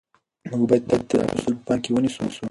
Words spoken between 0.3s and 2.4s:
موږ باید د ترافیکو اصول په پام کې ونیسو.